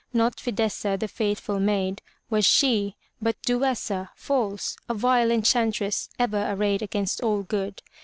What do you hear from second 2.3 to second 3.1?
she,